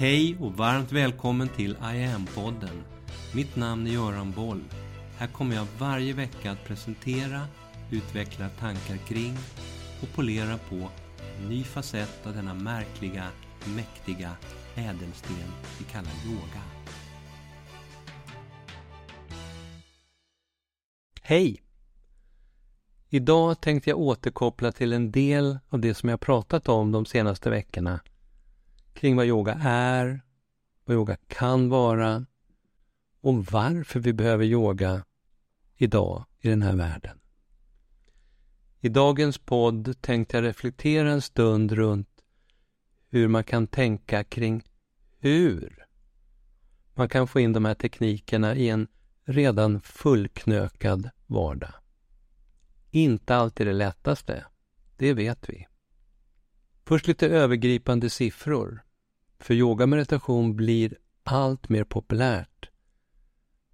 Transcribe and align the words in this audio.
Hej 0.00 0.36
och 0.40 0.52
varmt 0.52 0.92
välkommen 0.92 1.48
till 1.48 1.70
I 1.70 2.04
am-podden. 2.04 2.82
Mitt 3.34 3.56
namn 3.56 3.86
är 3.86 3.90
Göran 3.90 4.32
Boll. 4.32 4.64
Här 5.18 5.26
kommer 5.26 5.56
jag 5.56 5.66
varje 5.78 6.12
vecka 6.12 6.50
att 6.50 6.64
presentera, 6.64 7.40
utveckla 7.90 8.48
tankar 8.48 8.96
kring 8.96 9.36
och 10.02 10.08
polera 10.14 10.58
på 10.58 10.88
en 11.38 11.48
ny 11.48 11.64
facett 11.64 12.26
av 12.26 12.34
denna 12.34 12.54
märkliga, 12.54 13.26
mäktiga 13.76 14.30
ädelsten 14.74 15.36
vi 15.78 15.84
kallar 15.84 16.12
yoga. 16.26 16.62
Hej! 21.22 21.62
Idag 23.08 23.60
tänkte 23.60 23.90
jag 23.90 23.98
återkoppla 23.98 24.72
till 24.72 24.92
en 24.92 25.10
del 25.10 25.58
av 25.68 25.80
det 25.80 25.94
som 25.94 26.08
jag 26.08 26.20
pratat 26.20 26.68
om 26.68 26.92
de 26.92 27.06
senaste 27.06 27.50
veckorna 27.50 28.00
kring 29.00 29.16
vad 29.16 29.26
yoga 29.26 29.54
är, 29.62 30.22
vad 30.84 30.94
yoga 30.94 31.16
kan 31.16 31.68
vara 31.68 32.26
och 33.20 33.46
varför 33.46 34.00
vi 34.00 34.12
behöver 34.12 34.44
yoga 34.44 35.04
idag 35.76 36.24
i 36.40 36.48
den 36.48 36.62
här 36.62 36.76
världen. 36.76 37.20
I 38.80 38.88
dagens 38.88 39.38
podd 39.38 40.00
tänkte 40.00 40.36
jag 40.36 40.44
reflektera 40.44 41.10
en 41.10 41.22
stund 41.22 41.72
runt 41.72 42.08
hur 43.08 43.28
man 43.28 43.44
kan 43.44 43.66
tänka 43.66 44.24
kring 44.24 44.62
hur 45.18 45.86
man 46.94 47.08
kan 47.08 47.28
få 47.28 47.40
in 47.40 47.52
de 47.52 47.64
här 47.64 47.74
teknikerna 47.74 48.54
i 48.54 48.68
en 48.68 48.88
redan 49.24 49.80
fullknökad 49.80 51.10
vardag. 51.26 51.74
Inte 52.90 53.36
alltid 53.36 53.66
det 53.66 53.72
lättaste, 53.72 54.44
det 54.96 55.14
vet 55.14 55.48
vi. 55.48 55.66
Först 56.84 57.06
lite 57.06 57.28
övergripande 57.28 58.10
siffror. 58.10 58.84
För 59.40 59.54
yoga 59.54 59.86
meditation 59.86 60.56
blir 60.56 60.96
allt 61.24 61.68
mer 61.68 61.84
populärt. 61.84 62.70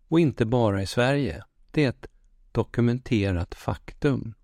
Och 0.08 0.20
inte 0.20 0.46
bara 0.46 0.82
i 0.82 0.86
Sverige. 0.86 1.44
Det 1.70 1.84
är 1.84 1.88
ett 1.88 2.06
dokumenterat 2.52 3.54
faktum. 3.54 4.34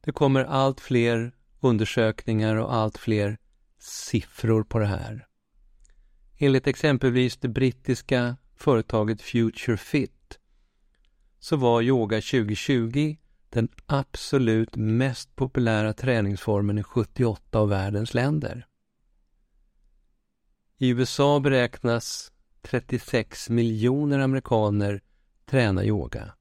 Det 0.00 0.12
kommer 0.12 0.44
allt 0.44 0.80
fler 0.80 1.32
undersökningar 1.60 2.56
och 2.56 2.74
allt 2.74 2.98
fler 2.98 3.38
siffror 3.78 4.62
på 4.62 4.78
det 4.78 4.86
här. 4.86 5.26
Enligt 6.38 6.66
exempelvis 6.66 7.36
det 7.36 7.48
brittiska 7.48 8.36
företaget 8.56 9.22
Future 9.22 9.76
Fit 9.76 10.38
så 11.38 11.56
var 11.56 11.82
yoga 11.82 12.16
2020 12.16 13.16
den 13.48 13.68
absolut 13.86 14.76
mest 14.76 15.36
populära 15.36 15.92
träningsformen 15.92 16.78
i 16.78 16.82
78 16.82 17.58
av 17.58 17.68
världens 17.68 18.14
länder. 18.14 18.66
I 20.82 20.88
USA 20.88 21.40
beräknas 21.40 22.32
36 22.62 23.50
miljoner 23.50 24.18
amerikaner 24.18 25.00
träna 25.46 25.84
yoga. 25.84 26.32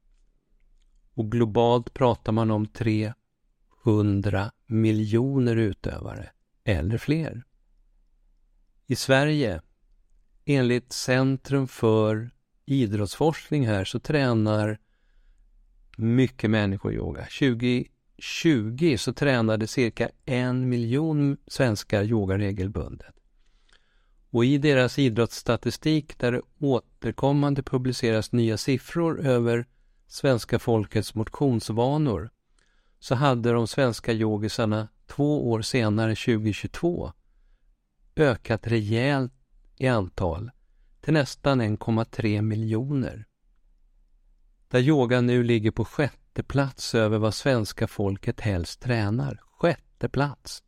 Och 1.14 1.32
globalt 1.32 1.94
pratar 1.94 2.32
man 2.32 2.52
om 2.52 2.67
300 2.67 4.52
miljoner 4.66 5.56
utövare, 5.56 6.30
eller 6.64 6.98
fler. 6.98 7.44
I 8.88 8.95
Sverige, 8.95 9.62
enligt 10.45 10.94
Centrum 10.94 11.67
för 11.67 12.32
idrottsforskning 12.66 13.67
här, 13.67 13.86
så 13.86 14.00
tränar 14.00 14.80
mycket 15.98 16.50
människor 16.50 16.94
yoga. 16.94 17.22
2020 17.22 18.98
så 18.98 19.14
tränade 19.14 19.67
cirka 19.67 20.10
en 20.26 20.70
miljon 20.70 21.38
svenskar 21.48 22.04
yoga 22.04 22.38
regelbundet. 22.38 23.19
Och 24.31 24.45
i 24.45 24.58
deras 24.58 24.99
idrottsstatistik 24.99 26.19
där 26.19 26.31
det 26.31 26.41
återkommande 26.59 27.63
publiceras 27.63 28.31
nya 28.31 28.58
siffror 28.58 29.26
över 29.26 29.65
svenska 30.08 30.59
folkets 30.59 31.15
motionsvanor 31.15 32.30
så 32.99 33.15
hade 33.15 33.52
de 33.52 33.67
svenska 33.67 34.14
yogisarna 34.14 34.87
två 35.08 35.52
år 35.52 35.61
senare, 35.61 36.15
2022, 36.15 37.11
ökat 38.15 38.67
rejält 38.67 39.33
i 39.77 39.87
antal 39.87 40.52
till 41.02 41.14
nästan 41.14 41.61
1,3 41.61 42.42
miljoner. 42.42 43.25
Där 44.67 44.80
yoga 44.80 45.21
nu 45.21 45.43
ligger 45.43 45.71
på 45.71 45.86
sjätte 45.86 46.43
plats 46.43 46.95
över 46.95 47.17
vad 47.17 47.33
svenska 47.33 47.87
folket 47.87 48.39
helst 48.39 48.81
tränar. 48.81 49.42
Sjätte 49.59 50.09
plats! 50.09 50.64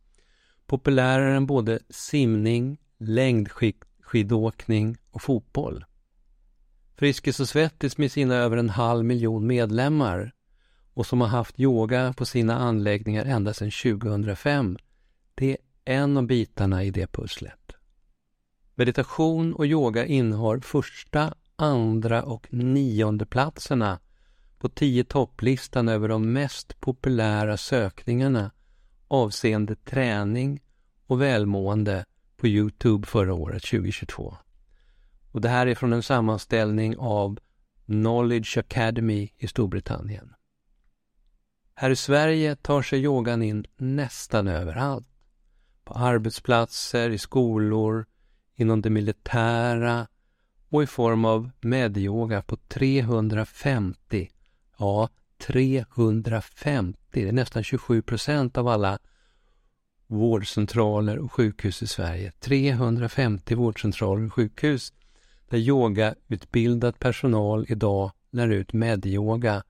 Populärare 0.66 1.36
än 1.36 1.46
både 1.46 1.78
simning, 1.90 2.78
längdskidåkning 3.08 4.96
och 5.10 5.22
fotboll. 5.22 5.84
Friskis 6.96 7.40
och 7.40 7.48
Svettis 7.48 7.98
med 7.98 8.12
sina 8.12 8.34
över 8.34 8.56
en 8.56 8.70
halv 8.70 9.04
miljon 9.04 9.46
medlemmar 9.46 10.32
och 10.94 11.06
som 11.06 11.20
har 11.20 11.28
haft 11.28 11.60
yoga 11.60 12.14
på 12.16 12.24
sina 12.24 12.58
anläggningar 12.58 13.24
ända 13.24 13.54
sedan 13.54 13.70
2005. 13.70 14.78
Det 15.34 15.50
är 15.50 15.58
en 15.84 16.16
av 16.16 16.26
bitarna 16.26 16.84
i 16.84 16.90
det 16.90 17.06
pusslet. 17.06 17.72
Meditation 18.74 19.54
och 19.54 19.66
yoga 19.66 20.06
innehar 20.06 20.60
första, 20.60 21.34
andra 21.56 22.22
och 22.22 22.46
nionde 22.50 23.26
platserna 23.26 23.98
på 24.58 24.68
tio 24.68 25.04
topplistan 25.04 25.88
över 25.88 26.08
de 26.08 26.32
mest 26.32 26.80
populära 26.80 27.56
sökningarna 27.56 28.50
avseende 29.08 29.74
träning 29.74 30.60
och 31.06 31.22
välmående 31.22 32.04
på 32.42 32.48
Youtube 32.48 33.06
förra 33.06 33.34
året, 33.34 33.62
2022. 33.62 34.36
Och 35.30 35.40
det 35.40 35.48
här 35.48 35.66
är 35.66 35.74
från 35.74 35.92
en 35.92 36.02
sammanställning 36.02 36.96
av 36.98 37.38
Knowledge 37.86 38.58
Academy 38.58 39.30
i 39.36 39.48
Storbritannien. 39.48 40.34
Här 41.74 41.90
i 41.90 41.96
Sverige 41.96 42.56
tar 42.56 42.82
sig 42.82 43.02
yogan 43.02 43.42
in 43.42 43.66
nästan 43.76 44.48
överallt. 44.48 45.06
På 45.84 45.94
arbetsplatser, 45.94 47.10
i 47.10 47.18
skolor, 47.18 48.06
inom 48.54 48.82
det 48.82 48.90
militära 48.90 50.06
och 50.68 50.82
i 50.82 50.86
form 50.86 51.24
av 51.24 51.50
medyoga 51.60 52.42
på 52.42 52.56
350, 52.56 54.30
ja 54.78 55.08
350, 55.38 56.98
det 57.12 57.28
är 57.28 57.32
nästan 57.32 57.64
27 57.64 58.02
procent 58.02 58.58
av 58.58 58.68
alla 58.68 58.98
vårdcentraler 60.12 61.18
och 61.18 61.32
sjukhus 61.32 61.82
i 61.82 61.86
Sverige. 61.86 62.32
350 62.40 63.54
vårdcentraler 63.54 64.26
och 64.26 64.32
sjukhus 64.32 64.92
där 65.48 65.58
yogautbildad 65.58 66.98
personal 66.98 67.66
idag 67.68 68.12
lär 68.30 68.48
ut 68.48 68.72
medyoga 68.72 69.62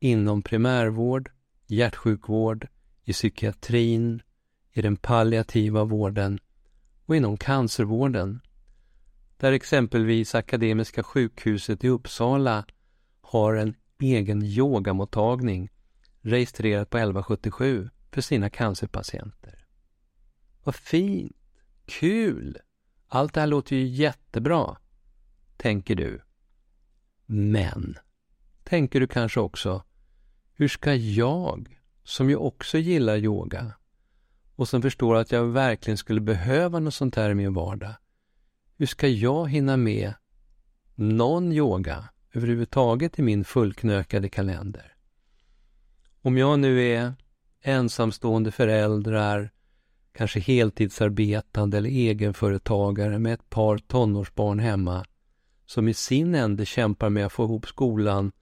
inom 0.00 0.42
primärvård, 0.42 1.30
hjärtsjukvård, 1.66 2.68
i 3.04 3.12
psykiatrin, 3.12 4.22
i 4.72 4.82
den 4.82 4.96
palliativa 4.96 5.84
vården 5.84 6.38
och 7.06 7.16
inom 7.16 7.36
cancervården. 7.36 8.40
Där 9.36 9.52
exempelvis 9.52 10.34
Akademiska 10.34 11.02
sjukhuset 11.02 11.84
i 11.84 11.88
Uppsala 11.88 12.64
har 13.20 13.54
en 13.54 13.74
egen 14.00 14.42
yogamottagning 14.42 15.70
registrerad 16.20 16.90
på 16.90 16.98
1177 16.98 17.88
för 18.12 18.20
sina 18.20 18.50
cancerpatienter. 18.50 19.67
Vad 20.68 20.74
fint! 20.74 21.36
Kul! 21.86 22.58
Allt 23.06 23.34
det 23.34 23.40
här 23.40 23.46
låter 23.46 23.76
ju 23.76 23.86
jättebra, 23.86 24.76
tänker 25.56 25.94
du. 25.94 26.22
Men, 27.26 27.98
tänker 28.64 29.00
du 29.00 29.06
kanske 29.06 29.40
också, 29.40 29.82
hur 30.54 30.68
ska 30.68 30.94
jag, 30.94 31.80
som 32.04 32.30
ju 32.30 32.36
också 32.36 32.78
gillar 32.78 33.16
yoga 33.16 33.72
och 34.56 34.68
som 34.68 34.82
förstår 34.82 35.16
att 35.16 35.32
jag 35.32 35.44
verkligen 35.44 35.96
skulle 35.98 36.20
behöva 36.20 36.78
något 36.78 36.94
sånt 36.94 37.16
här 37.16 37.30
i 37.30 37.34
min 37.34 37.54
vardag, 37.54 37.94
hur 38.76 38.86
ska 38.86 39.08
jag 39.08 39.50
hinna 39.50 39.76
med 39.76 40.14
någon 40.94 41.52
yoga 41.52 42.08
överhuvudtaget 42.32 43.18
i 43.18 43.22
min 43.22 43.44
fullknökade 43.44 44.28
kalender? 44.28 44.96
Om 46.22 46.38
jag 46.38 46.58
nu 46.58 46.82
är 46.82 47.14
ensamstående 47.60 48.50
föräldrar, 48.50 49.50
kanske 50.18 50.40
heltidsarbetande 50.40 51.78
eller 51.78 51.90
egenföretagare 51.90 53.18
med 53.18 53.34
ett 53.34 53.50
par 53.50 53.78
tonårsbarn 53.78 54.58
hemma 54.58 55.04
som 55.66 55.88
i 55.88 55.94
sin 55.94 56.34
ände 56.34 56.66
kämpar 56.66 57.10
med 57.10 57.26
att 57.26 57.32
få 57.32 57.44
ihop 57.44 57.66
skolan 57.66 58.32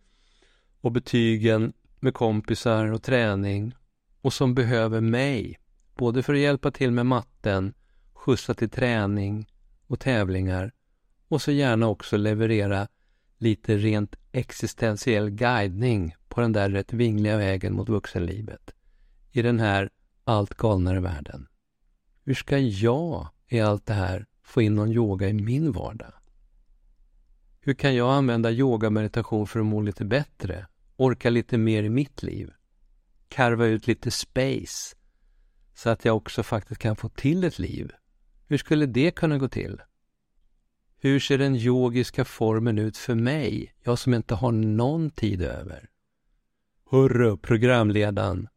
och 0.80 0.92
betygen 0.92 1.72
med 2.00 2.14
kompisar 2.14 2.92
och 2.92 3.02
träning 3.02 3.74
och 4.20 4.32
som 4.32 4.54
behöver 4.54 5.00
mig, 5.00 5.58
både 5.96 6.22
för 6.22 6.34
att 6.34 6.40
hjälpa 6.40 6.70
till 6.70 6.90
med 6.90 7.06
matten, 7.06 7.74
skjutsa 8.12 8.54
till 8.54 8.70
träning 8.70 9.46
och 9.86 10.00
tävlingar 10.00 10.72
och 11.28 11.42
så 11.42 11.52
gärna 11.52 11.88
också 11.88 12.16
leverera 12.16 12.88
lite 13.38 13.76
rent 13.76 14.16
existentiell 14.32 15.30
guidning 15.30 16.14
på 16.28 16.40
den 16.40 16.52
där 16.52 16.70
rätt 16.70 16.92
vingliga 16.92 17.36
vägen 17.36 17.74
mot 17.74 17.88
vuxenlivet 17.88 18.74
i 19.32 19.42
den 19.42 19.60
här 19.60 19.90
allt 20.24 20.54
galnare 20.54 21.00
världen. 21.00 21.46
Hur 22.26 22.34
ska 22.34 22.58
jag 22.58 23.28
i 23.48 23.60
allt 23.60 23.86
det 23.86 23.94
här 23.94 24.26
få 24.42 24.62
in 24.62 24.74
någon 24.74 24.92
yoga 24.92 25.28
i 25.28 25.32
min 25.32 25.72
vardag? 25.72 26.12
Hur 27.60 27.74
kan 27.74 27.94
jag 27.94 28.14
använda 28.14 28.50
yoga 28.50 28.90
meditation 28.90 29.46
för 29.46 29.60
att 29.60 29.66
må 29.66 29.80
lite 29.80 30.04
bättre? 30.04 30.66
Orka 30.96 31.30
lite 31.30 31.58
mer 31.58 31.82
i 31.82 31.88
mitt 31.88 32.22
liv? 32.22 32.52
Karva 33.28 33.66
ut 33.66 33.86
lite 33.86 34.10
space 34.10 34.96
så 35.74 35.90
att 35.90 36.04
jag 36.04 36.16
också 36.16 36.42
faktiskt 36.42 36.80
kan 36.80 36.96
få 36.96 37.08
till 37.08 37.44
ett 37.44 37.58
liv? 37.58 37.92
Hur 38.46 38.58
skulle 38.58 38.86
det 38.86 39.10
kunna 39.10 39.38
gå 39.38 39.48
till? 39.48 39.82
Hur 40.98 41.20
ser 41.20 41.38
den 41.38 41.56
yogiska 41.56 42.24
formen 42.24 42.78
ut 42.78 42.96
för 42.96 43.14
mig, 43.14 43.74
jag 43.82 43.98
som 43.98 44.14
inte 44.14 44.34
har 44.34 44.52
någon 44.52 45.10
tid 45.10 45.42
över? 45.42 45.88
Hurra, 46.90 47.36
programledaren! 47.36 48.48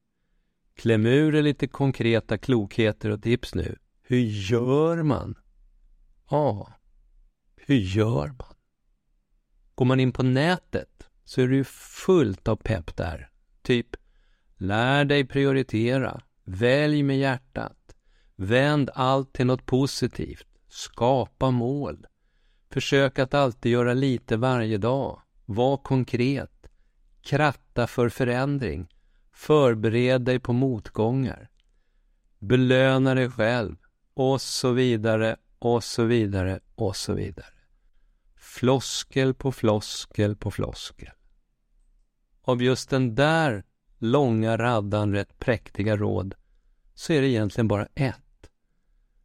Kläm 0.79 1.05
ur 1.05 1.31
dig 1.31 1.41
lite 1.41 1.67
konkreta 1.67 2.37
klokheter 2.37 3.09
och 3.09 3.23
tips 3.23 3.55
nu. 3.55 3.77
Hur 4.01 4.19
gör 4.19 5.03
man? 5.03 5.35
Ja, 6.29 6.73
hur 7.55 7.75
gör 7.75 8.27
man? 8.27 8.55
Går 9.75 9.85
man 9.85 9.99
in 9.99 10.11
på 10.11 10.23
nätet 10.23 11.09
så 11.23 11.41
är 11.41 11.47
det 11.47 11.55
ju 11.55 11.63
fullt 12.05 12.47
av 12.47 12.55
pepp 12.55 12.95
där. 12.95 13.29
Typ, 13.61 13.87
lär 14.57 15.05
dig 15.05 15.25
prioritera, 15.25 16.21
välj 16.43 17.03
med 17.03 17.19
hjärtat, 17.19 17.95
vänd 18.35 18.89
allt 18.93 19.33
till 19.33 19.45
något 19.45 19.65
positivt, 19.65 20.47
skapa 20.67 21.51
mål, 21.51 22.07
försök 22.69 23.19
att 23.19 23.33
alltid 23.33 23.71
göra 23.71 23.93
lite 23.93 24.37
varje 24.37 24.77
dag, 24.77 25.21
var 25.45 25.77
konkret, 25.77 26.67
kratta 27.21 27.87
för 27.87 28.09
förändring, 28.09 28.87
förbered 29.39 30.21
dig 30.21 30.39
på 30.39 30.53
motgångar, 30.53 31.49
belöna 32.39 33.15
dig 33.15 33.29
själv 33.29 33.75
och 34.13 34.41
så 34.41 34.71
vidare 34.71 35.37
och 35.59 35.83
så 35.83 36.03
vidare 36.03 36.59
och 36.75 36.95
så 36.95 37.13
vidare. 37.13 37.53
Floskel 38.35 39.33
på 39.33 39.51
floskel 39.51 40.35
på 40.35 40.51
floskel. 40.51 41.13
Av 42.41 42.63
just 42.63 42.89
den 42.89 43.15
där 43.15 43.63
långa 43.97 44.57
raddan 44.57 45.13
rätt 45.13 45.39
präktiga 45.39 45.97
råd 45.97 46.35
så 46.93 47.13
är 47.13 47.21
det 47.21 47.27
egentligen 47.27 47.67
bara 47.67 47.87
ett 47.95 48.49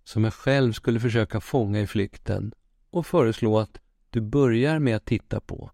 som 0.04 0.24
jag 0.24 0.34
själv 0.34 0.72
skulle 0.72 1.00
försöka 1.00 1.40
fånga 1.40 1.80
i 1.80 1.86
flykten 1.86 2.52
och 2.90 3.06
föreslå 3.06 3.58
att 3.58 3.80
du 4.10 4.20
börjar 4.20 4.78
med 4.78 4.96
att 4.96 5.06
titta 5.06 5.40
på. 5.40 5.70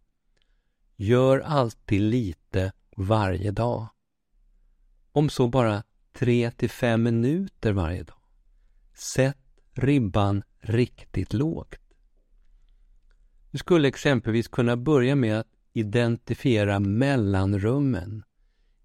Gör 0.97 1.41
alltid 1.41 2.01
lite 2.01 2.73
varje 2.97 3.51
dag. 3.51 3.89
Om 5.13 5.29
så 5.31 5.49
bara 5.49 5.83
tre 6.13 6.51
till 6.51 6.71
fem 6.71 7.03
minuter 7.03 7.73
varje 7.73 8.03
dag. 8.03 8.17
Sätt 8.95 9.39
ribban 9.73 10.43
riktigt 10.61 11.33
lågt. 11.33 11.75
Du 13.51 13.59
skulle 13.59 13.89
exempelvis 13.89 14.49
kunna 14.49 14.77
börja 14.77 15.17
med 15.17 15.39
att 15.41 15.47
identifiera 15.73 16.81
mellanrummen 16.81 18.25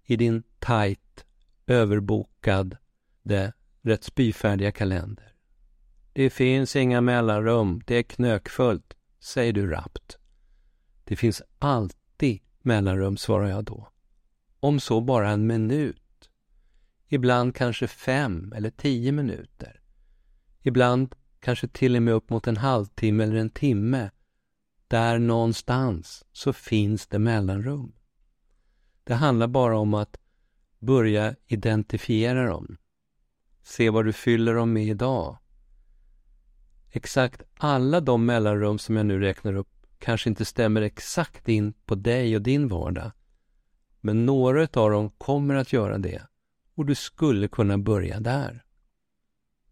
i 0.04 0.16
din 0.16 0.42
tajt, 0.58 1.24
överbokade, 1.66 3.52
rätt 3.82 4.04
spyfärdiga 4.04 4.72
kalender. 4.72 5.34
Det 6.12 6.30
finns 6.30 6.76
inga 6.76 7.00
mellanrum, 7.00 7.82
det 7.86 7.94
är 7.94 8.02
knökfullt, 8.02 8.94
säger 9.20 9.52
du 9.52 9.70
rappt. 9.70 10.18
Det 11.04 11.16
finns 11.16 11.42
alltid 11.58 12.40
mellanrum, 12.62 13.16
svarar 13.16 13.48
jag 13.48 13.64
då. 13.64 13.88
Om 14.60 14.80
så 14.80 15.00
bara 15.00 15.30
en 15.30 15.46
minut. 15.46 16.05
Ibland 17.08 17.54
kanske 17.54 17.88
fem 17.88 18.52
eller 18.56 18.70
tio 18.70 19.12
minuter. 19.12 19.80
Ibland 20.62 21.14
kanske 21.40 21.68
till 21.68 21.96
och 21.96 22.02
med 22.02 22.14
upp 22.14 22.30
mot 22.30 22.46
en 22.46 22.56
halvtimme 22.56 23.24
eller 23.24 23.36
en 23.36 23.50
timme. 23.50 24.10
Där 24.88 25.18
någonstans 25.18 26.24
så 26.32 26.52
finns 26.52 27.06
det 27.06 27.18
mellanrum. 27.18 27.92
Det 29.04 29.14
handlar 29.14 29.46
bara 29.46 29.78
om 29.78 29.94
att 29.94 30.16
börja 30.78 31.34
identifiera 31.46 32.46
dem. 32.46 32.76
Se 33.62 33.90
vad 33.90 34.04
du 34.04 34.12
fyller 34.12 34.54
dem 34.54 34.72
med 34.72 34.86
idag. 34.86 35.38
Exakt 36.90 37.42
alla 37.54 38.00
de 38.00 38.26
mellanrum 38.26 38.78
som 38.78 38.96
jag 38.96 39.06
nu 39.06 39.20
räknar 39.20 39.56
upp 39.56 39.86
kanske 39.98 40.28
inte 40.28 40.44
stämmer 40.44 40.82
exakt 40.82 41.48
in 41.48 41.72
på 41.72 41.94
dig 41.94 42.36
och 42.36 42.42
din 42.42 42.68
vardag. 42.68 43.10
Men 44.00 44.26
några 44.26 44.62
av 44.62 44.90
dem 44.90 45.10
kommer 45.10 45.54
att 45.54 45.72
göra 45.72 45.98
det 45.98 46.26
och 46.76 46.86
du 46.86 46.94
skulle 46.94 47.48
kunna 47.48 47.78
börja 47.78 48.20
där. 48.20 48.64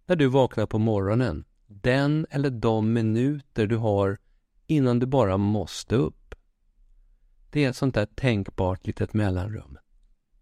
När 0.06 0.16
du 0.16 0.26
vaknar 0.26 0.66
på 0.66 0.78
morgonen, 0.78 1.44
den 1.66 2.26
eller 2.30 2.50
de 2.50 2.92
minuter 2.92 3.66
du 3.66 3.76
har 3.76 4.18
innan 4.66 4.98
du 4.98 5.06
bara 5.06 5.36
måste 5.36 5.96
upp. 5.96 6.34
Det 7.50 7.64
är 7.64 7.70
ett 7.70 7.76
sånt 7.76 7.94
där 7.94 8.06
tänkbart 8.06 8.86
litet 8.86 9.14
mellanrum. 9.14 9.78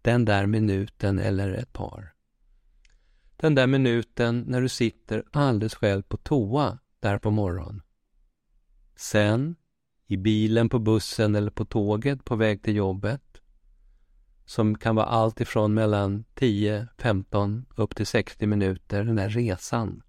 Den 0.03 0.25
där 0.25 0.47
minuten 0.47 1.19
eller 1.19 1.53
ett 1.53 1.73
par. 1.73 2.15
Den 3.37 3.55
där 3.55 3.67
minuten 3.67 4.45
när 4.47 4.61
du 4.61 4.69
sitter 4.69 5.25
alldeles 5.33 5.75
själv 5.75 6.03
på 6.03 6.17
toa 6.17 6.79
där 7.01 7.19
på 7.19 7.31
morgonen. 7.31 7.83
Sen, 8.97 9.57
i 10.07 10.17
bilen, 10.17 10.69
på 10.69 10.79
bussen 10.79 11.35
eller 11.35 11.51
på 11.51 11.65
tåget 11.65 12.25
på 12.25 12.37
väg 12.37 12.63
till 12.63 12.77
jobbet, 12.77 13.32
som 14.45 14.79
kan 14.79 14.97
vara 14.97 15.07
allt 15.07 15.41
ifrån 15.41 15.75
mellan 15.75 16.25
10, 16.35 16.89
15 16.99 17.67
upp 17.77 17.97
till 17.97 18.07
60 18.07 18.47
minuter, 18.47 19.05
den 19.05 19.17
där 19.17 19.29
resan. 19.29 20.03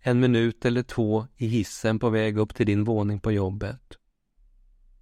En 0.00 0.20
minut 0.20 0.64
eller 0.64 0.82
två 0.82 1.26
i 1.36 1.46
hissen 1.46 1.98
på 1.98 2.10
väg 2.10 2.38
upp 2.38 2.54
till 2.54 2.66
din 2.66 2.84
våning 2.84 3.20
på 3.20 3.32
jobbet. 3.32 3.82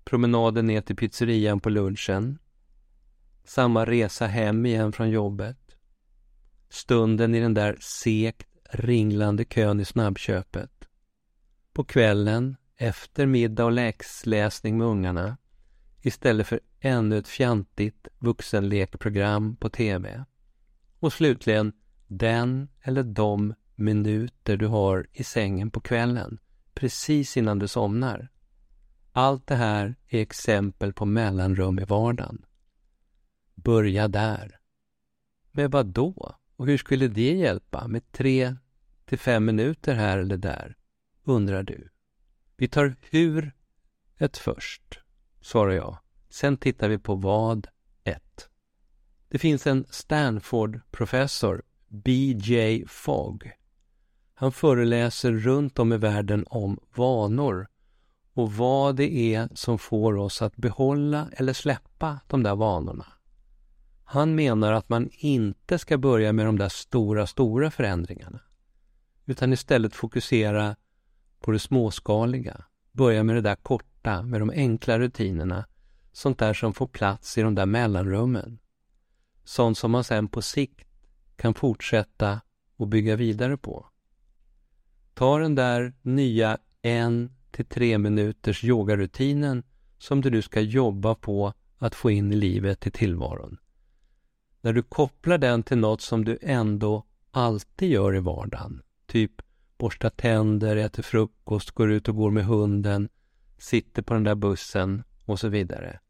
Promenaden 0.05 0.67
ner 0.67 0.81
till 0.81 0.97
pizzerian 0.97 1.61
på 1.61 1.71
lunchen. 1.71 2.39
Samma 3.45 3.85
resa 3.85 4.27
hem 4.27 4.67
igen 4.67 4.93
från 4.93 5.11
jobbet. 5.11 5.77
Stunden 6.69 7.35
i 7.35 7.41
den 7.41 7.55
där 7.55 7.77
sekt 7.81 8.49
ringlande 8.71 9.45
kön 9.45 9.81
i 9.81 9.85
snabbköpet. 9.85 10.89
På 11.73 11.85
kvällen, 11.85 12.57
efter 12.77 13.27
middag 13.27 13.65
och 13.65 13.73
läxläsning 13.73 14.79
med 14.79 14.87
ungarna, 14.87 15.37
istället 16.07 16.47
för 16.47 16.61
ännu 16.81 17.19
ett 17.19 17.29
fjantigt 17.29 18.09
vuxenlekprogram 18.19 19.57
på 19.57 19.71
TV. 19.71 20.25
Och 20.99 21.13
slutligen 21.13 21.73
den 22.07 22.69
eller 22.83 23.03
de 23.03 23.55
minuter 23.75 24.57
du 24.57 24.67
har 24.67 25.07
i 25.13 25.25
sängen 25.25 25.71
på 25.71 25.81
kvällen, 25.81 26.39
precis 26.75 27.37
innan 27.37 27.59
du 27.59 27.69
somnar. 27.69 28.29
Allt 29.13 29.47
det 29.47 29.55
här 29.55 29.95
är 30.09 30.21
exempel 30.21 30.93
på 30.93 31.05
mellanrum 31.05 31.79
i 31.79 31.85
vardagen. 31.85 32.45
Börja 33.55 34.09
där. 34.09 34.59
Med 35.53 35.71
vad 35.71 35.87
då? 35.87 36.35
Och 36.57 36.67
hur 36.67 36.79
skulle 36.79 37.09
det 37.09 37.35
hjälpa 37.35 37.89
med 37.89 38.13
tre 38.13 38.57
till 39.05 39.19
fem 39.19 39.45
minuter 39.45 39.95
här 39.95 40.19
eller 40.19 40.37
där? 40.37 40.77
Undrar 41.23 41.63
du. 41.63 41.89
Vi 42.57 42.69
tar 42.69 42.97
hur 43.11 43.53
ett 44.19 44.37
först 44.37 45.01
svarar 45.45 45.73
jag. 45.73 45.99
Sen 46.35 46.57
tittar 46.57 46.89
vi 46.89 46.99
på 46.99 47.15
vad 47.15 47.67
ett. 48.05 48.49
Det 49.29 49.39
finns 49.39 49.67
en 49.67 49.85
Stanford-professor, 49.91 51.63
B.J. 51.89 52.85
Fogg. 52.89 53.53
Han 54.35 54.53
föreläser 54.53 55.33
runt 55.33 55.79
om 55.79 55.93
i 55.93 55.97
världen 55.97 56.45
om 56.51 56.81
vanor 56.95 57.67
och 58.33 58.53
vad 58.53 58.97
det 58.97 59.35
är 59.35 59.49
som 59.55 59.79
får 59.79 60.17
oss 60.17 60.43
att 60.43 60.57
behålla 60.57 61.29
eller 61.33 61.53
släppa 61.53 62.21
de 62.29 62.43
där 62.43 62.55
vanorna. 62.55 63.07
Han 64.05 64.35
menar 64.35 64.73
att 64.73 64.89
man 64.89 65.11
inte 65.13 65.79
ska 65.79 65.99
börja 65.99 66.33
med 66.33 66.47
de 66.47 66.59
där 66.59 66.69
stora, 66.69 67.27
stora 67.27 67.71
förändringarna 67.71 68.41
utan 69.25 69.53
istället 69.53 69.95
fokusera 69.95 70.77
på 71.41 71.51
det 71.51 71.59
småskaliga. 71.59 72.65
Börja 72.93 73.23
med 73.23 73.37
det 73.37 73.43
där 73.43 73.57
korta 73.57 74.23
med 74.23 74.41
de 74.41 74.51
enkla 74.51 74.99
rutinerna, 74.99 75.65
sånt 76.17 76.39
där 76.39 76.55
som 76.55 76.75
får 76.75 76.87
plats 76.87 77.39
i 77.39 77.43
de 77.43 77.55
där 77.55 77.67
mellanrummen. 77.67 78.59
Sånt 79.45 79.79
som 79.79 79.91
man 79.91 80.05
sen 80.05 80.29
på 80.29 80.43
sikt 80.43 80.89
kan 81.37 81.55
fortsätta 81.55 82.41
och 82.77 82.89
bygga 82.89 83.17
vidare 83.17 83.57
på. 83.57 83.87
Ta 85.15 85.39
den 85.39 85.55
där 85.55 85.93
nya 86.03 86.59
en 86.83 87.33
till 87.51 87.67
tre 87.67 87.99
minuters 87.99 88.65
yogarutinen 88.65 89.63
som 89.99 90.21
du 90.21 90.31
nu 90.31 90.43
ska 90.43 90.61
jobba 90.61 91.15
på 91.15 91.53
att 91.79 91.95
få 91.95 92.11
in 92.11 92.33
i 92.33 92.37
livet, 92.37 92.87
i 92.87 92.91
tillvaron. 92.91 93.59
När 94.61 94.73
du 94.73 94.83
kopplar 94.83 95.39
den 95.39 95.63
till 95.63 95.79
något 95.79 96.01
som 96.01 96.25
du 96.25 96.39
ändå 96.43 97.05
alltid 97.31 97.91
gör 97.91 98.17
i 98.17 98.21
vardagen, 98.21 98.83
typ 99.07 99.33
borsta 99.79 100.11
tänder, 100.11 100.77
äter 100.77 101.03
frukost, 101.03 101.71
går 101.71 101.91
ut 101.91 102.09
och 102.09 102.17
går 102.17 102.31
med 102.31 102.45
hunden, 102.45 103.09
sitter 103.59 104.03
på 104.03 104.15
den 104.15 104.25
där 104.25 104.35
bussen 104.35 105.03
och 105.25 105.41
så 105.41 105.49
vidare. 105.49 106.01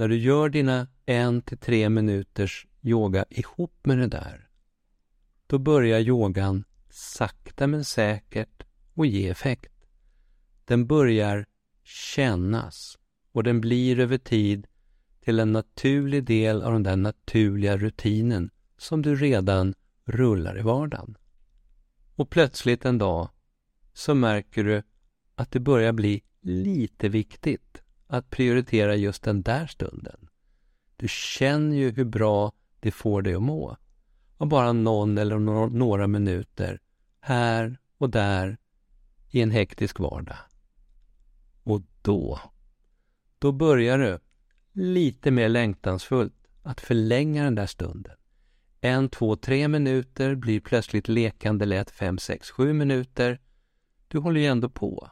När 0.00 0.08
du 0.08 0.16
gör 0.16 0.48
dina 0.48 0.86
en 1.06 1.42
till 1.42 1.58
tre 1.58 1.88
minuters 1.88 2.66
yoga 2.82 3.24
ihop 3.30 3.86
med 3.86 3.98
det 3.98 4.06
där, 4.06 4.48
då 5.46 5.58
börjar 5.58 6.00
yogan 6.00 6.64
sakta 6.90 7.66
men 7.66 7.84
säkert 7.84 8.62
och 8.94 9.06
ge 9.06 9.28
effekt. 9.28 9.72
Den 10.64 10.86
börjar 10.86 11.46
kännas 11.82 12.98
och 13.32 13.42
den 13.42 13.60
blir 13.60 14.00
över 14.00 14.18
tid 14.18 14.66
till 15.20 15.38
en 15.38 15.52
naturlig 15.52 16.24
del 16.24 16.62
av 16.62 16.72
den 16.72 16.82
där 16.82 16.96
naturliga 16.96 17.76
rutinen 17.76 18.50
som 18.76 19.02
du 19.02 19.16
redan 19.16 19.74
rullar 20.04 20.58
i 20.58 20.62
vardagen. 20.62 21.16
Och 22.14 22.30
plötsligt 22.30 22.84
en 22.84 22.98
dag 22.98 23.28
så 23.92 24.14
märker 24.14 24.64
du 24.64 24.82
att 25.34 25.50
det 25.50 25.60
börjar 25.60 25.92
bli 25.92 26.22
lite 26.40 27.08
viktigt 27.08 27.82
att 28.10 28.30
prioritera 28.30 28.96
just 28.96 29.22
den 29.22 29.42
där 29.42 29.66
stunden. 29.66 30.28
Du 30.96 31.08
känner 31.08 31.76
ju 31.76 31.90
hur 31.90 32.04
bra 32.04 32.52
det 32.80 32.90
får 32.90 33.22
dig 33.22 33.34
att 33.34 33.42
må. 33.42 33.76
Och 34.36 34.46
bara 34.46 34.72
någon 34.72 35.18
eller 35.18 35.38
några 35.68 36.06
minuter 36.06 36.80
här 37.20 37.78
och 37.98 38.10
där 38.10 38.58
i 39.30 39.40
en 39.40 39.50
hektisk 39.50 39.98
vardag. 39.98 40.36
Och 41.62 41.82
då, 42.02 42.40
då 43.38 43.52
börjar 43.52 43.98
du 43.98 44.18
lite 44.72 45.30
mer 45.30 45.48
längtansfullt 45.48 46.34
att 46.62 46.80
förlänga 46.80 47.44
den 47.44 47.54
där 47.54 47.66
stunden. 47.66 48.16
En, 48.80 49.08
två, 49.08 49.36
tre 49.36 49.68
minuter 49.68 50.34
blir 50.34 50.60
plötsligt 50.60 51.08
lekande 51.08 51.66
lätt 51.66 51.90
fem, 51.90 52.18
sex, 52.18 52.50
sju 52.50 52.72
minuter. 52.72 53.40
Du 54.08 54.18
håller 54.18 54.40
ju 54.40 54.46
ändå 54.46 54.68
på. 54.68 55.10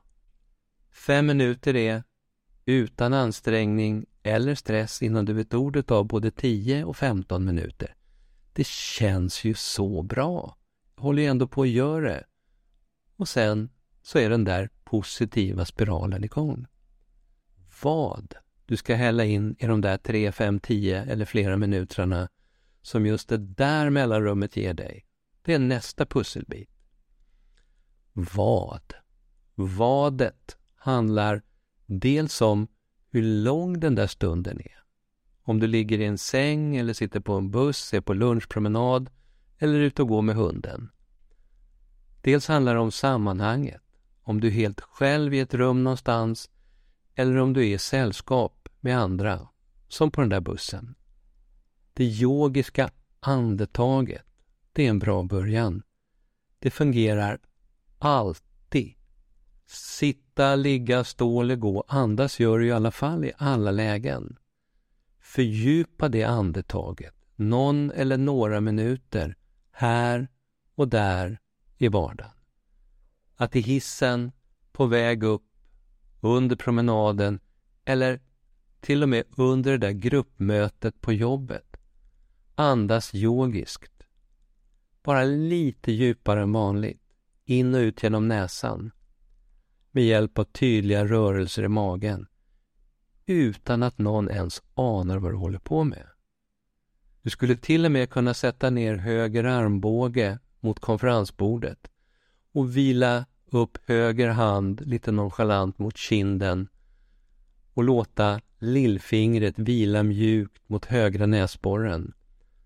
Fem 0.90 1.26
minuter 1.26 1.76
är 1.76 2.02
utan 2.68 3.14
ansträngning 3.14 4.06
eller 4.22 4.54
stress 4.54 5.02
innan 5.02 5.24
du 5.24 5.32
vet 5.32 5.54
ordet 5.54 5.90
av 5.90 6.06
både 6.06 6.30
10 6.30 6.84
och 6.84 6.96
15 6.96 7.44
minuter. 7.44 7.94
Det 8.52 8.66
känns 8.66 9.44
ju 9.44 9.54
så 9.54 10.02
bra. 10.02 10.56
Jag 10.96 11.02
håller 11.02 11.22
ju 11.22 11.28
ändå 11.28 11.48
på 11.48 11.62
att 11.62 11.68
göra 11.68 12.08
det. 12.08 12.24
Och 13.16 13.28
sen 13.28 13.70
så 14.02 14.18
är 14.18 14.30
den 14.30 14.44
där 14.44 14.70
positiva 14.84 15.64
spiralen 15.64 16.24
igång. 16.24 16.66
Vad 17.82 18.34
du 18.66 18.76
ska 18.76 18.94
hälla 18.94 19.24
in 19.24 19.56
i 19.58 19.66
de 19.66 19.80
där 19.80 19.96
3, 19.96 20.32
5, 20.32 20.60
10 20.60 21.02
eller 21.02 21.24
flera 21.24 21.56
minuterna 21.56 22.28
som 22.82 23.06
just 23.06 23.28
det 23.28 23.38
där 23.38 23.90
mellanrummet 23.90 24.56
ger 24.56 24.74
dig, 24.74 25.06
det 25.42 25.54
är 25.54 25.58
nästa 25.58 26.06
pusselbit. 26.06 26.70
Vad? 28.12 28.94
Vadet 29.54 30.56
handlar 30.74 31.42
dels 31.88 32.40
om 32.40 32.66
hur 33.10 33.22
lång 33.22 33.80
den 33.80 33.94
där 33.94 34.06
stunden 34.06 34.60
är. 34.60 34.84
Om 35.42 35.60
du 35.60 35.66
ligger 35.66 36.00
i 36.00 36.04
en 36.04 36.18
säng 36.18 36.76
eller 36.76 36.92
sitter 36.92 37.20
på 37.20 37.32
en 37.32 37.50
buss, 37.50 37.94
är 37.94 38.00
på 38.00 38.14
lunchpromenad 38.14 39.10
eller 39.58 39.78
ute 39.80 40.02
och 40.02 40.08
går 40.08 40.22
med 40.22 40.36
hunden. 40.36 40.90
Dels 42.22 42.48
handlar 42.48 42.74
det 42.74 42.80
om 42.80 42.92
sammanhanget, 42.92 43.82
om 44.22 44.40
du 44.40 44.46
är 44.46 44.52
helt 44.52 44.80
själv 44.80 45.34
i 45.34 45.40
ett 45.40 45.54
rum 45.54 45.84
någonstans 45.84 46.50
eller 47.14 47.36
om 47.36 47.52
du 47.52 47.60
är 47.60 47.74
i 47.74 47.78
sällskap 47.78 48.68
med 48.80 48.98
andra, 48.98 49.48
som 49.88 50.10
på 50.10 50.20
den 50.20 50.30
där 50.30 50.40
bussen. 50.40 50.94
Det 51.92 52.04
yogiska 52.04 52.90
andetaget, 53.20 54.24
det 54.72 54.86
är 54.86 54.90
en 54.90 54.98
bra 54.98 55.22
början. 55.22 55.82
Det 56.58 56.70
fungerar 56.70 57.40
alltid. 57.98 58.94
Sitta, 60.38 60.56
ligga, 60.56 61.04
stå 61.04 61.40
eller 61.40 61.56
gå, 61.56 61.84
andas 61.88 62.40
gör 62.40 62.58
du 62.58 62.66
i 62.66 62.72
alla 62.72 62.90
fall 62.90 63.24
i 63.24 63.32
alla 63.38 63.70
lägen. 63.70 64.36
Fördjupa 65.20 66.08
det 66.08 66.24
andetaget, 66.24 67.14
någon 67.36 67.90
eller 67.90 68.16
några 68.16 68.60
minuter, 68.60 69.36
här 69.70 70.28
och 70.74 70.88
där 70.88 71.38
i 71.78 71.88
vardagen. 71.88 72.30
Att 73.36 73.56
i 73.56 73.60
hissen, 73.60 74.32
på 74.72 74.86
väg 74.86 75.22
upp, 75.22 75.46
under 76.20 76.56
promenaden 76.56 77.40
eller 77.84 78.20
till 78.80 79.02
och 79.02 79.08
med 79.08 79.24
under 79.36 79.70
det 79.70 79.78
där 79.78 79.92
gruppmötet 79.92 81.00
på 81.00 81.12
jobbet. 81.12 81.76
Andas 82.54 83.14
yogiskt. 83.14 84.02
Bara 85.02 85.24
lite 85.24 85.92
djupare 85.92 86.42
än 86.42 86.52
vanligt. 86.52 87.02
In 87.44 87.74
och 87.74 87.78
ut 87.78 88.02
genom 88.02 88.28
näsan. 88.28 88.90
Med 89.90 90.04
hjälp 90.04 90.38
av 90.38 90.44
tydliga 90.44 91.04
rörelser 91.04 91.62
i 91.62 91.68
magen. 91.68 92.26
Utan 93.26 93.82
att 93.82 93.98
någon 93.98 94.30
ens 94.30 94.62
anar 94.74 95.18
vad 95.18 95.32
du 95.32 95.36
håller 95.36 95.58
på 95.58 95.84
med. 95.84 96.06
Du 97.22 97.30
skulle 97.30 97.56
till 97.56 97.84
och 97.84 97.92
med 97.92 98.10
kunna 98.10 98.34
sätta 98.34 98.70
ner 98.70 98.96
höger 98.96 99.44
armbåge 99.44 100.38
mot 100.60 100.80
konferensbordet 100.80 101.90
och 102.52 102.76
vila 102.76 103.24
upp 103.50 103.78
höger 103.84 104.28
hand 104.28 104.86
lite 104.86 105.12
nonchalant 105.12 105.78
mot 105.78 105.96
kinden 105.96 106.68
och 107.74 107.84
låta 107.84 108.40
lillfingret 108.58 109.58
vila 109.58 110.02
mjukt 110.02 110.68
mot 110.68 110.84
högra 110.84 111.26
näsborren 111.26 112.14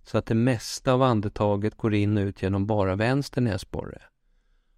så 0.05 0.19
att 0.19 0.27
det 0.27 0.35
mesta 0.35 0.93
av 0.93 1.03
andetaget 1.03 1.77
går 1.77 1.95
in 1.95 2.17
och 2.17 2.23
ut 2.23 2.43
genom 2.43 2.67
bara 2.67 2.97
vänster 2.97 3.41
näsborre. 3.41 4.03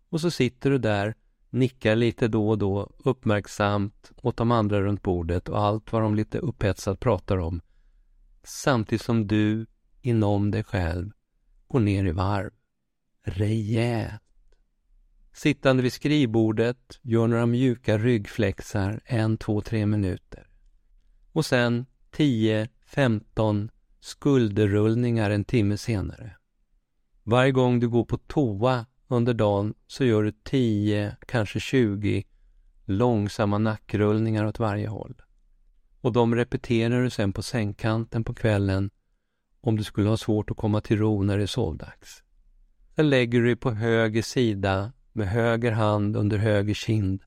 Och 0.09 0.21
så 0.21 0.31
sitter 0.31 0.71
du 0.71 0.79
där, 0.79 1.15
nickar 1.55 1.97
lite 1.97 2.29
då 2.29 2.49
och 2.49 2.59
då 2.59 2.91
uppmärksamt 3.05 4.13
åt 4.17 4.37
de 4.37 4.51
andra 4.51 4.81
runt 4.81 5.03
bordet 5.03 5.49
och 5.49 5.59
allt 5.59 5.93
vad 5.93 6.03
de 6.03 6.15
lite 6.15 6.39
upphetsat 6.39 7.01
pratar 7.01 7.39
om 7.39 7.61
samtidigt 8.43 9.03
som 9.03 9.27
du 9.27 9.67
inom 10.01 10.51
dig 10.51 10.65
själv 10.65 11.11
går 11.69 11.81
ner 11.81 12.05
i 12.05 12.13
varv. 12.13 12.51
Rejält. 13.23 14.21
Sittande 15.33 15.83
vid 15.83 15.93
skrivbordet, 15.93 16.99
gör 17.03 17.27
några 17.27 17.47
mjuka 17.47 17.99
ryggflexar 17.99 19.01
en, 19.05 19.37
två, 19.37 19.61
tre 19.61 19.87
minuter. 19.87 20.49
Och 21.33 21.47
sen 21.47 21.87
10, 22.11 22.69
15 22.87 23.71
skulderrullningar 24.01 25.31
en 25.31 25.45
timme 25.45 25.77
senare. 25.77 26.37
Varje 27.23 27.53
gång 27.53 27.81
du 27.81 27.89
går 27.89 28.05
på 28.05 28.19
toa 28.19 28.87
under 29.15 29.35
dagen 29.35 29.75
så 29.87 30.05
gör 30.05 30.23
du 30.23 30.33
10, 30.33 31.17
kanske 31.27 31.61
20 31.61 32.25
långsamma 32.85 33.59
nackrullningar 33.59 34.47
åt 34.47 34.59
varje 34.59 34.89
håll. 34.89 35.23
Och 36.01 36.13
de 36.13 36.35
repeterar 36.35 37.03
du 37.03 37.11
sen 37.11 37.33
på 37.33 37.43
sängkanten 37.43 38.25
på 38.25 38.35
kvällen 38.35 38.91
om 39.61 39.77
du 39.77 39.85
skulle 39.85 40.09
ha 40.09 40.17
svårt 40.17 40.51
att 40.51 40.57
komma 40.57 40.81
till 40.81 40.99
ro 40.99 41.23
när 41.23 41.37
det 41.37 41.43
är 41.43 41.47
sovdags. 41.47 42.23
Sen 42.97 43.11
lägger 43.11 43.41
du 43.41 43.47
dig 43.47 43.57
på 43.57 43.71
höger 43.71 44.23
sida 44.23 44.93
med 45.13 45.29
höger 45.29 45.73
hand 45.73 46.17
under 46.17 46.39
höger 46.39 46.75
kind 46.75 47.23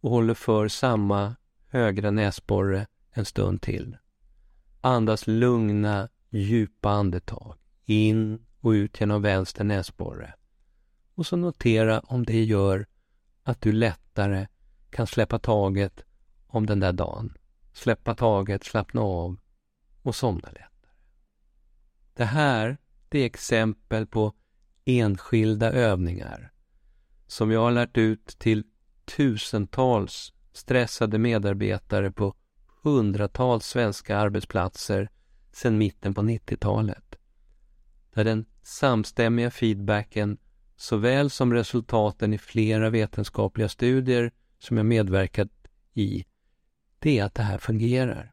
och 0.00 0.10
håller 0.10 0.34
för 0.34 0.68
samma 0.68 1.36
högra 1.68 2.10
näsborre 2.10 2.86
en 3.12 3.24
stund 3.24 3.62
till. 3.62 3.96
Andas 4.80 5.26
lugna, 5.26 6.08
djupa 6.30 6.90
andetag 6.90 7.56
in 7.84 8.38
och 8.60 8.70
ut 8.70 9.00
genom 9.00 9.22
vänster 9.22 9.64
näsborre. 9.64 10.34
Och 11.20 11.26
så 11.26 11.36
notera 11.36 12.00
om 12.00 12.24
det 12.24 12.44
gör 12.44 12.86
att 13.42 13.60
du 13.60 13.72
lättare 13.72 14.46
kan 14.90 15.06
släppa 15.06 15.38
taget 15.38 16.04
om 16.46 16.66
den 16.66 16.80
där 16.80 16.92
dagen. 16.92 17.34
Släppa 17.72 18.14
taget, 18.14 18.64
slappna 18.64 19.00
av 19.00 19.38
och 20.02 20.14
somna 20.14 20.48
lättare. 20.48 20.90
Det 22.14 22.24
här 22.24 22.78
det 23.08 23.18
är 23.18 23.26
exempel 23.26 24.06
på 24.06 24.34
enskilda 24.84 25.72
övningar 25.72 26.52
som 27.26 27.50
jag 27.50 27.60
har 27.60 27.70
lärt 27.70 27.96
ut 27.96 28.26
till 28.26 28.64
tusentals 29.04 30.32
stressade 30.52 31.18
medarbetare 31.18 32.12
på 32.12 32.34
hundratals 32.82 33.66
svenska 33.66 34.16
arbetsplatser 34.16 35.10
sedan 35.52 35.78
mitten 35.78 36.14
på 36.14 36.22
90-talet. 36.22 37.16
Där 38.14 38.24
den 38.24 38.44
samstämmiga 38.62 39.50
feedbacken 39.50 40.38
såväl 40.80 41.30
som 41.30 41.52
resultaten 41.52 42.32
i 42.32 42.38
flera 42.38 42.90
vetenskapliga 42.90 43.68
studier 43.68 44.32
som 44.58 44.76
jag 44.76 44.86
medverkat 44.86 45.48
i, 45.94 46.24
det 46.98 47.18
är 47.18 47.24
att 47.24 47.34
det 47.34 47.42
här 47.42 47.58
fungerar. 47.58 48.32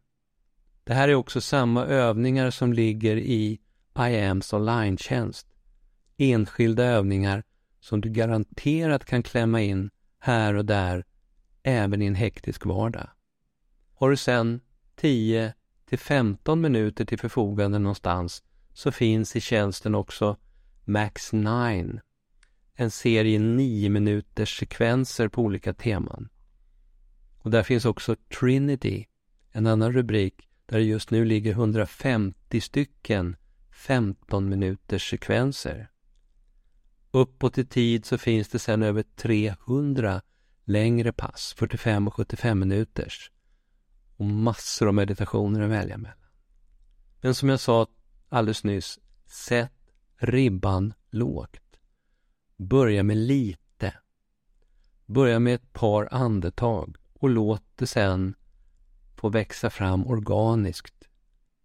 Det 0.83 0.93
här 0.93 1.09
är 1.09 1.15
också 1.15 1.41
samma 1.41 1.85
övningar 1.85 2.51
som 2.51 2.73
ligger 2.73 3.17
i 3.17 3.59
IAMs 3.99 4.53
online-tjänst. 4.53 5.47
Enskilda 6.17 6.83
övningar 6.83 7.43
som 7.79 8.01
du 8.01 8.09
garanterat 8.09 9.05
kan 9.05 9.23
klämma 9.23 9.61
in 9.61 9.89
här 10.19 10.53
och 10.53 10.65
där, 10.65 11.05
även 11.63 12.01
i 12.01 12.05
en 12.05 12.15
hektisk 12.15 12.65
vardag. 12.65 13.09
Har 13.93 14.09
du 14.09 14.17
sen 14.17 14.61
10 14.95 15.53
till 15.85 15.99
15 15.99 16.61
minuter 16.61 17.05
till 17.05 17.19
förfogande 17.19 17.79
någonstans 17.79 18.43
så 18.73 18.91
finns 18.91 19.35
i 19.35 19.41
tjänsten 19.41 19.95
också 19.95 20.37
Max 20.85 21.33
9, 21.33 22.01
en 22.79 22.91
serie 22.91 23.39
nio 23.39 23.89
minuters 23.89 24.59
sekvenser 24.59 25.27
på 25.27 25.41
olika 25.41 25.73
teman. 25.73 26.29
Och 27.37 27.51
där 27.51 27.63
finns 27.63 27.85
också 27.85 28.15
Trinity, 28.39 29.05
en 29.51 29.67
annan 29.67 29.93
rubrik 29.93 30.49
där 30.65 30.77
det 30.77 30.83
just 30.83 31.11
nu 31.11 31.25
ligger 31.25 31.51
150 31.51 32.61
stycken 32.61 33.35
15 33.71 34.49
minuters 34.49 35.09
sekvenser. 35.09 35.89
Uppåt 37.11 37.57
i 37.57 37.65
tid 37.65 38.05
så 38.05 38.17
finns 38.17 38.49
det 38.49 38.59
sedan 38.59 38.83
över 38.83 39.03
300 39.15 40.21
längre 40.63 41.13
pass, 41.13 41.55
45 41.57 42.07
och 42.07 42.13
75 42.13 42.59
minuters. 42.59 43.31
Och 44.17 44.25
massor 44.25 44.87
av 44.87 44.93
meditationer 44.93 45.61
att 45.61 45.69
välja 45.69 45.97
mellan. 45.97 46.17
Men 47.21 47.35
som 47.35 47.49
jag 47.49 47.59
sa 47.59 47.87
alldeles 48.29 48.63
nyss, 48.63 48.99
sätt 49.25 49.73
ribban 50.17 50.93
lågt. 51.09 51.66
Börja 52.57 53.03
med 53.03 53.17
lite. 53.17 53.93
Börja 55.05 55.39
med 55.39 55.55
ett 55.55 55.73
par 55.73 56.07
andetag 56.11 56.97
och 57.13 57.29
låt 57.29 57.63
det 57.75 57.87
sen 57.87 58.35
få 59.15 59.29
växa 59.29 59.69
fram 59.69 60.07
organiskt 60.07 61.07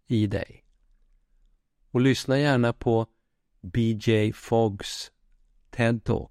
i 0.07 0.27
dig. 0.27 0.65
Och 1.91 2.01
lyssna 2.01 2.39
gärna 2.39 2.73
på 2.73 3.07
BJ 3.61 4.33
Foggs 4.33 5.11
TED-talk. 5.71 6.29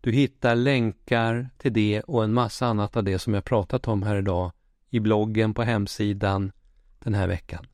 Du 0.00 0.12
hittar 0.12 0.54
länkar 0.56 1.50
till 1.58 1.72
det 1.72 2.00
och 2.00 2.24
en 2.24 2.32
massa 2.32 2.66
annat 2.66 2.96
av 2.96 3.04
det 3.04 3.18
som 3.18 3.34
jag 3.34 3.44
pratat 3.44 3.88
om 3.88 4.02
här 4.02 4.16
idag 4.16 4.52
i 4.90 5.00
bloggen 5.00 5.54
på 5.54 5.62
hemsidan 5.62 6.52
den 6.98 7.14
här 7.14 7.28
veckan. 7.28 7.66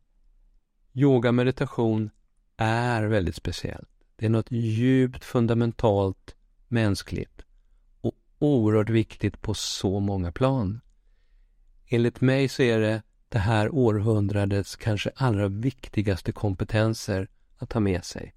Yoga 0.93 1.33
meditation 1.33 2.11
är 2.57 3.03
väldigt 3.05 3.37
speciellt. 3.37 4.00
Det 4.21 4.27
är 4.27 4.31
något 4.31 4.51
djupt 4.51 5.25
fundamentalt 5.25 6.37
mänskligt 6.69 7.43
och 8.01 8.15
oerhört 8.39 8.91
viktigt 8.91 9.43
på 9.43 9.55
så 9.55 10.01
många 10.01 10.33
plan. 10.33 10.81
Enligt 11.87 12.21
mig 12.21 12.49
så 12.49 12.63
är 12.63 12.81
det 12.81 13.03
det 13.29 13.39
här 13.39 13.75
århundradets 13.75 14.77
kanske 14.77 15.11
allra 15.17 15.49
viktigaste 15.49 16.33
kompetenser 16.33 17.29
att 17.57 17.71
ta 17.71 17.81
med 17.81 18.05
sig 18.05 18.35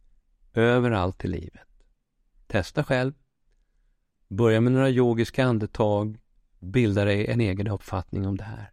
överallt 0.54 1.26
i 1.26 1.28
livet. 1.28 1.68
Testa 2.48 2.84
själv. 2.84 3.14
Börja 4.28 4.62
med 4.62 4.72
några 4.72 4.90
yogiska 4.90 5.46
andetag. 5.46 6.20
Bilda 6.60 7.06
dig 7.06 7.28
en 7.28 7.42
egen 7.42 7.68
uppfattning 7.68 8.28
om 8.28 8.38
det 8.38 8.44
här. 8.44 8.72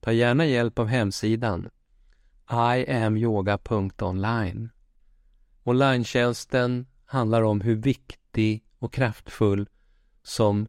Ta 0.00 0.12
gärna 0.12 0.46
hjälp 0.46 0.78
av 0.78 0.86
hemsidan 0.86 1.68
iamyoga.online. 2.50 4.70
Online-tjänsten 5.68 6.86
handlar 7.04 7.42
om 7.42 7.60
hur 7.60 7.76
viktig 7.76 8.64
och 8.78 8.92
kraftfull 8.92 9.68
som 10.22 10.68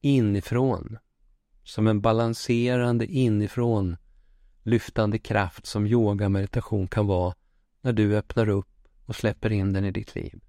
inifrån, 0.00 0.98
som 1.64 1.86
en 1.86 2.00
balanserande 2.00 3.06
inifrån 3.06 3.96
lyftande 4.62 5.18
kraft 5.18 5.66
som 5.66 5.86
yoga 5.86 6.28
meditation 6.28 6.88
kan 6.88 7.06
vara 7.06 7.34
när 7.80 7.92
du 7.92 8.16
öppnar 8.16 8.48
upp 8.48 8.88
och 9.06 9.16
släpper 9.16 9.52
in 9.52 9.72
den 9.72 9.84
i 9.84 9.90
ditt 9.90 10.14
liv. 10.14 10.40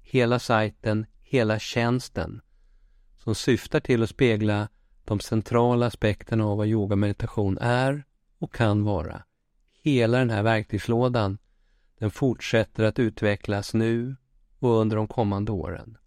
Hela 0.00 0.38
sajten, 0.38 1.06
hela 1.22 1.58
tjänsten 1.58 2.40
som 3.18 3.34
syftar 3.34 3.80
till 3.80 4.02
att 4.02 4.10
spegla 4.10 4.68
de 5.04 5.20
centrala 5.20 5.86
aspekterna 5.86 6.44
av 6.44 6.56
vad 6.56 6.66
yoga 6.66 6.96
meditation 6.96 7.58
är 7.58 8.04
och 8.38 8.54
kan 8.54 8.84
vara 8.84 9.22
hela 9.82 10.18
den 10.18 10.30
här 10.30 10.42
verktygslådan, 10.42 11.38
den 11.98 12.10
fortsätter 12.10 12.84
att 12.84 12.98
utvecklas 12.98 13.74
nu 13.74 14.16
och 14.58 14.80
under 14.80 14.96
de 14.96 15.08
kommande 15.08 15.52
åren. 15.52 15.98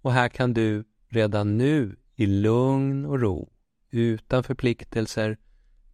Och 0.00 0.12
här 0.12 0.28
kan 0.28 0.54
du 0.54 0.84
redan 1.08 1.58
nu 1.58 1.96
i 2.14 2.26
lugn 2.26 3.06
och 3.06 3.20
ro, 3.20 3.52
utan 3.90 4.44
förpliktelser, 4.44 5.38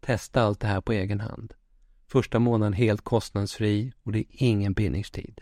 testa 0.00 0.42
allt 0.42 0.60
det 0.60 0.66
här 0.66 0.80
på 0.80 0.92
egen 0.92 1.20
hand. 1.20 1.54
Första 2.06 2.38
månaden 2.38 2.72
helt 2.72 3.02
kostnadsfri 3.02 3.92
och 4.02 4.12
det 4.12 4.18
är 4.18 4.26
ingen 4.28 4.72
bindningstid. 4.72 5.40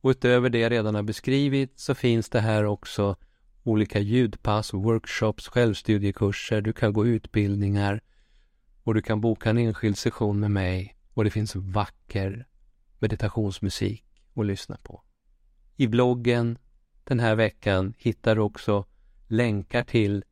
Och 0.00 0.10
utöver 0.10 0.50
det 0.50 0.58
jag 0.58 0.72
redan 0.72 0.94
har 0.94 1.02
beskrivit 1.02 1.80
så 1.80 1.94
finns 1.94 2.28
det 2.28 2.40
här 2.40 2.64
också 2.64 3.16
olika 3.62 3.98
ljudpass, 3.98 4.74
workshops, 4.74 5.48
självstudiekurser, 5.48 6.60
du 6.60 6.72
kan 6.72 6.92
gå 6.92 7.06
utbildningar, 7.06 8.00
och 8.82 8.94
du 8.94 9.02
kan 9.02 9.20
boka 9.20 9.50
en 9.50 9.58
enskild 9.58 9.98
session 9.98 10.40
med 10.40 10.50
mig 10.50 10.96
och 11.14 11.24
det 11.24 11.30
finns 11.30 11.56
vacker 11.56 12.46
meditationsmusik 12.98 14.04
att 14.34 14.46
lyssna 14.46 14.78
på. 14.82 15.02
I 15.76 15.86
bloggen 15.86 16.58
den 17.04 17.20
här 17.20 17.34
veckan 17.34 17.94
hittar 17.98 18.36
du 18.36 18.40
också 18.40 18.84
länkar 19.26 19.82
till 19.82 20.24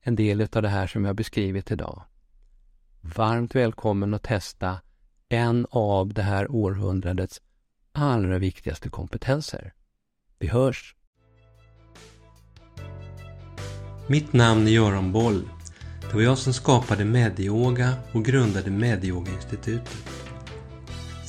en 0.00 0.16
del 0.16 0.40
av 0.40 0.62
det 0.62 0.68
här 0.68 0.86
som 0.86 1.04
jag 1.04 1.16
beskrivit 1.16 1.70
idag. 1.70 2.02
Varmt 3.00 3.54
välkommen 3.54 4.14
att 4.14 4.22
testa 4.22 4.80
en 5.28 5.66
av 5.70 6.14
det 6.14 6.22
här 6.22 6.50
århundradets 6.50 7.40
allra 7.92 8.38
viktigaste 8.38 8.88
kompetenser. 8.88 9.74
Vi 10.38 10.46
hörs! 10.48 10.96
Mitt 14.08 14.32
namn 14.32 14.66
är 14.66 14.70
Göran 14.70 15.12
Boll 15.12 15.48
det 16.14 16.18
var 16.18 16.24
jag 16.24 16.38
som 16.38 16.52
skapade 16.52 17.04
Medyoga 17.04 17.94
och 18.12 18.24
grundade 18.24 18.70
Medyoga-institutet. 18.70 20.23